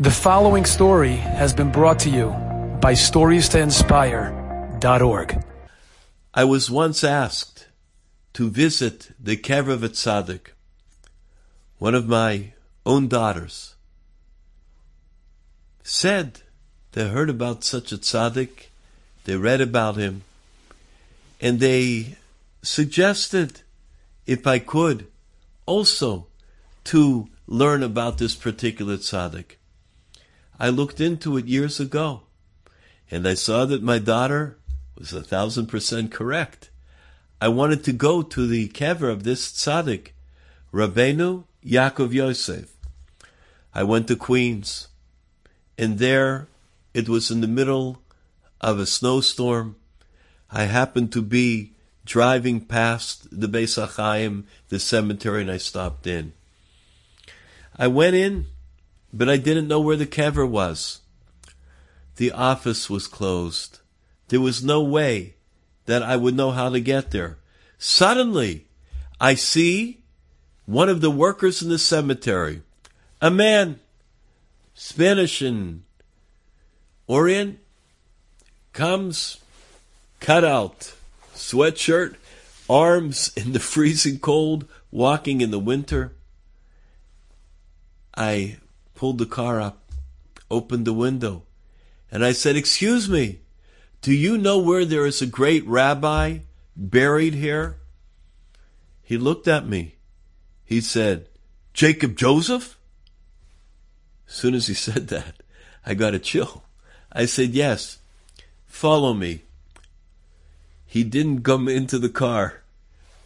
The 0.00 0.12
following 0.12 0.64
story 0.64 1.16
has 1.16 1.52
been 1.52 1.72
brought 1.72 1.98
to 2.00 2.08
you 2.08 2.28
by 2.80 2.92
StoriesToInspire.org. 2.92 5.44
I 6.32 6.44
was 6.44 6.70
once 6.70 7.02
asked 7.02 7.66
to 8.34 8.48
visit 8.48 9.10
the 9.18 9.36
Kever 9.36 9.72
of 9.72 9.80
Tzaddik. 9.80 10.50
One 11.78 11.96
of 11.96 12.06
my 12.06 12.52
own 12.86 13.08
daughters 13.08 13.74
said 15.82 16.42
they 16.92 17.08
heard 17.08 17.28
about 17.28 17.64
such 17.64 17.90
a 17.90 17.98
tzaddik, 17.98 18.68
they 19.24 19.34
read 19.34 19.60
about 19.60 19.96
him, 19.96 20.22
and 21.40 21.58
they 21.58 22.18
suggested, 22.62 23.62
if 24.28 24.46
I 24.46 24.60
could, 24.60 25.08
also 25.66 26.28
to 26.84 27.26
learn 27.48 27.82
about 27.82 28.18
this 28.18 28.36
particular 28.36 28.96
tzaddik. 28.96 29.56
I 30.58 30.70
looked 30.70 31.00
into 31.00 31.36
it 31.36 31.46
years 31.46 31.78
ago, 31.78 32.22
and 33.10 33.26
I 33.28 33.34
saw 33.34 33.64
that 33.66 33.82
my 33.82 33.98
daughter 33.98 34.58
was 34.96 35.12
a 35.12 35.22
thousand 35.22 35.66
percent 35.66 36.10
correct. 36.10 36.70
I 37.40 37.48
wanted 37.48 37.84
to 37.84 37.92
go 37.92 38.22
to 38.22 38.46
the 38.46 38.68
kever 38.68 39.10
of 39.10 39.22
this 39.22 39.52
tzaddik, 39.52 40.08
Rabbeinu 40.72 41.44
Yaakov 41.64 42.12
Yosef. 42.12 42.74
I 43.72 43.84
went 43.84 44.08
to 44.08 44.16
Queens, 44.16 44.88
and 45.78 45.98
there 45.98 46.48
it 46.92 47.08
was 47.08 47.30
in 47.30 47.40
the 47.40 47.46
middle 47.46 48.02
of 48.60 48.80
a 48.80 48.86
snowstorm. 48.86 49.76
I 50.50 50.64
happened 50.64 51.12
to 51.12 51.22
be 51.22 51.74
driving 52.04 52.60
past 52.60 53.28
the 53.30 53.46
Beis 53.46 53.78
HaChaim, 53.78 54.44
the 54.70 54.80
cemetery, 54.80 55.42
and 55.42 55.50
I 55.50 55.58
stopped 55.58 56.06
in. 56.06 56.32
I 57.76 57.86
went 57.86 58.16
in, 58.16 58.46
but 59.12 59.28
I 59.28 59.36
didn't 59.36 59.68
know 59.68 59.80
where 59.80 59.96
the 59.96 60.06
kever 60.06 60.48
was. 60.48 61.00
The 62.16 62.32
office 62.32 62.90
was 62.90 63.06
closed. 63.06 63.78
There 64.28 64.40
was 64.40 64.62
no 64.62 64.82
way 64.82 65.34
that 65.86 66.02
I 66.02 66.16
would 66.16 66.36
know 66.36 66.50
how 66.50 66.68
to 66.68 66.80
get 66.80 67.10
there. 67.10 67.38
Suddenly, 67.78 68.66
I 69.20 69.34
see 69.34 70.02
one 70.66 70.88
of 70.88 71.00
the 71.00 71.10
workers 71.10 71.62
in 71.62 71.70
the 71.70 71.78
cemetery, 71.78 72.62
a 73.22 73.30
man, 73.30 73.80
Spanish 74.74 75.40
and 75.40 75.82
Orient, 77.06 77.58
comes, 78.74 79.38
cut 80.20 80.44
out, 80.44 80.92
sweatshirt, 81.34 82.16
arms 82.68 83.32
in 83.36 83.52
the 83.52 83.60
freezing 83.60 84.18
cold, 84.18 84.68
walking 84.90 85.40
in 85.40 85.50
the 85.50 85.58
winter. 85.58 86.14
I 88.14 88.58
pulled 88.98 89.18
the 89.18 89.26
car 89.26 89.60
up, 89.60 89.80
opened 90.50 90.84
the 90.84 90.92
window, 90.92 91.44
and 92.10 92.24
I 92.24 92.32
said, 92.32 92.56
Excuse 92.56 93.08
me, 93.08 93.38
do 94.02 94.12
you 94.12 94.36
know 94.36 94.58
where 94.58 94.84
there 94.84 95.06
is 95.06 95.22
a 95.22 95.26
great 95.26 95.64
rabbi 95.68 96.38
buried 96.76 97.34
here? 97.34 97.76
He 99.04 99.16
looked 99.16 99.46
at 99.46 99.68
me. 99.68 99.94
He 100.64 100.80
said, 100.80 101.28
Jacob 101.72 102.16
Joseph? 102.16 102.76
As 104.26 104.34
soon 104.34 104.54
as 104.56 104.66
he 104.66 104.74
said 104.88 105.06
that, 105.08 105.44
I 105.86 105.94
got 105.94 106.14
a 106.14 106.18
chill. 106.18 106.64
I 107.12 107.26
said, 107.26 107.50
Yes, 107.50 107.98
follow 108.66 109.14
me. 109.14 109.42
He 110.86 111.04
didn't 111.04 111.44
come 111.44 111.68
into 111.78 112.00
the 112.00 112.08
car, 112.08 112.62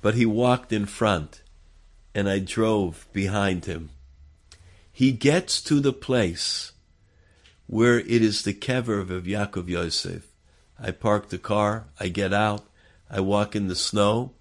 but 0.00 0.14
he 0.14 0.26
walked 0.26 0.72
in 0.72 0.86
front, 0.86 1.42
and 2.14 2.28
I 2.28 2.38
drove 2.38 3.08
behind 3.12 3.64
him 3.64 3.90
he 4.96 5.12
gets 5.12 5.60
to 5.60 5.78
the 5.78 5.92
place 5.92 6.72
where 7.66 7.98
it 7.98 8.22
is 8.22 8.44
the 8.44 8.54
kever 8.54 8.98
of 8.98 9.24
Yaakov 9.24 9.68
Yosef. 9.68 10.26
I 10.78 10.90
park 10.90 11.28
the 11.28 11.36
car, 11.36 11.88
I 12.00 12.08
get 12.08 12.32
out, 12.32 12.64
I 13.10 13.20
walk 13.20 13.54
in 13.54 13.68
the 13.68 13.76
snow. 13.76 14.32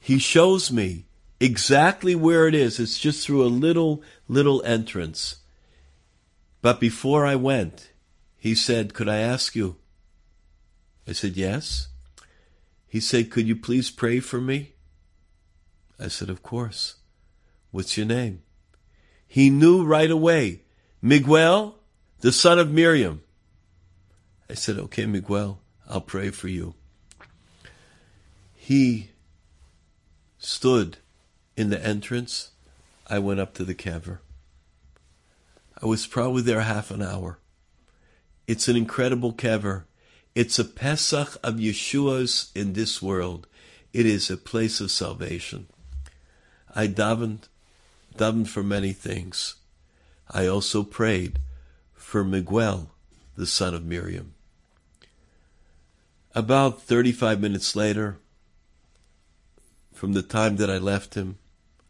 He 0.00 0.18
shows 0.18 0.72
me 0.72 1.04
exactly 1.40 2.14
where 2.14 2.48
it 2.48 2.54
is. 2.54 2.80
It's 2.80 2.98
just 2.98 3.26
through 3.26 3.44
a 3.44 3.52
little, 3.52 4.02
little 4.28 4.62
entrance. 4.62 5.40
But 6.62 6.80
before 6.80 7.26
I 7.26 7.36
went, 7.36 7.90
he 8.38 8.54
said, 8.54 8.94
Could 8.94 9.10
I 9.10 9.18
ask 9.18 9.54
you? 9.54 9.76
I 11.06 11.12
said, 11.12 11.36
Yes. 11.36 11.88
He 12.88 13.00
said, 13.00 13.30
Could 13.30 13.46
you 13.46 13.56
please 13.56 13.90
pray 13.90 14.20
for 14.20 14.40
me? 14.40 14.72
I 16.00 16.08
said, 16.08 16.30
Of 16.30 16.42
course. 16.42 16.94
What's 17.72 17.98
your 17.98 18.06
name? 18.06 18.40
He 19.26 19.50
knew 19.50 19.84
right 19.84 20.10
away 20.10 20.62
Miguel, 21.02 21.76
the 22.20 22.32
son 22.32 22.58
of 22.58 22.70
Miriam. 22.70 23.22
I 24.48 24.54
said, 24.54 24.78
Okay, 24.78 25.06
Miguel, 25.06 25.60
I'll 25.88 26.00
pray 26.00 26.30
for 26.30 26.48
you. 26.48 26.74
He 28.54 29.10
stood 30.38 30.98
in 31.56 31.70
the 31.70 31.84
entrance. 31.84 32.50
I 33.06 33.18
went 33.18 33.40
up 33.40 33.54
to 33.54 33.64
the 33.64 33.74
kever. 33.74 34.18
I 35.80 35.86
was 35.86 36.06
probably 36.06 36.42
there 36.42 36.62
half 36.62 36.90
an 36.90 37.02
hour. 37.02 37.38
It's 38.46 38.68
an 38.68 38.76
incredible 38.76 39.32
kever. 39.32 39.84
It's 40.34 40.58
a 40.58 40.64
Pesach 40.64 41.36
of 41.42 41.56
Yeshua's 41.56 42.50
in 42.54 42.72
this 42.72 43.02
world. 43.02 43.46
It 43.92 44.06
is 44.06 44.30
a 44.30 44.36
place 44.36 44.80
of 44.80 44.90
salvation. 44.90 45.66
I 46.74 46.86
davened 46.86 47.48
davened 48.18 48.48
for 48.48 48.62
many 48.62 48.92
things. 48.92 49.56
I 50.30 50.46
also 50.46 50.82
prayed 50.82 51.38
for 51.94 52.24
Miguel, 52.24 52.90
the 53.36 53.46
son 53.46 53.74
of 53.74 53.84
Miriam. 53.84 54.34
About 56.34 56.82
35 56.82 57.40
minutes 57.40 57.74
later, 57.74 58.18
from 59.92 60.12
the 60.12 60.22
time 60.22 60.56
that 60.56 60.70
I 60.70 60.78
left 60.78 61.14
him, 61.14 61.38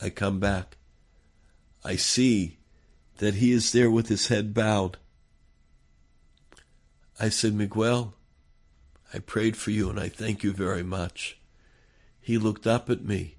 I 0.00 0.10
come 0.10 0.38
back. 0.38 0.76
I 1.84 1.96
see 1.96 2.58
that 3.16 3.34
he 3.34 3.50
is 3.52 3.72
there 3.72 3.90
with 3.90 4.08
his 4.08 4.28
head 4.28 4.54
bowed. 4.54 4.96
I 7.18 7.28
said, 7.28 7.54
Miguel, 7.54 8.14
I 9.12 9.18
prayed 9.18 9.56
for 9.56 9.70
you 9.70 9.90
and 9.90 9.98
I 9.98 10.08
thank 10.08 10.44
you 10.44 10.52
very 10.52 10.84
much. 10.84 11.38
He 12.20 12.38
looked 12.38 12.66
up 12.66 12.88
at 12.88 13.04
me. 13.04 13.36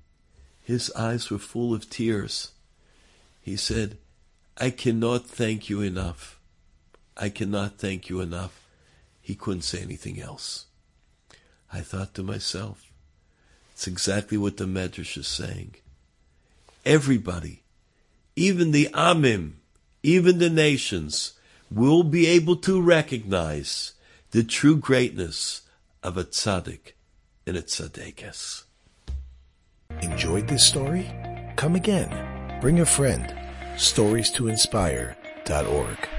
His 0.59 0.91
eyes 0.95 1.29
were 1.29 1.39
full 1.39 1.73
of 1.73 1.89
tears. 1.89 2.51
He 3.49 3.57
said, 3.57 3.97
I 4.57 4.69
cannot 4.69 5.25
thank 5.25 5.71
you 5.71 5.81
enough. 5.81 6.39
I 7.17 7.29
cannot 7.29 7.79
thank 7.79 8.07
you 8.07 8.21
enough. 8.21 8.63
He 9.19 9.33
couldn't 9.33 9.63
say 9.63 9.81
anything 9.81 10.21
else. 10.21 10.67
I 11.73 11.79
thought 11.79 12.13
to 12.13 12.21
myself, 12.21 12.91
it's 13.73 13.87
exactly 13.87 14.37
what 14.37 14.57
the 14.57 14.65
Medrash 14.65 15.17
is 15.17 15.27
saying. 15.27 15.77
Everybody, 16.85 17.63
even 18.35 18.69
the 18.69 18.87
Amim, 18.93 19.53
even 20.03 20.37
the 20.37 20.51
nations, 20.51 21.33
will 21.71 22.03
be 22.03 22.27
able 22.27 22.57
to 22.57 22.79
recognize 22.79 23.93
the 24.29 24.43
true 24.43 24.77
greatness 24.77 25.63
of 26.03 26.17
a 26.17 26.23
tzaddik 26.23 26.93
and 27.47 27.57
a 27.57 27.63
tzaddikess. 27.63 28.65
Enjoyed 30.03 30.47
this 30.47 30.67
story? 30.67 31.09
Come 31.55 31.75
again. 31.75 32.59
Bring 32.61 32.81
a 32.81 32.85
friend. 32.85 33.38
StoriesToInspire.org. 33.79 36.18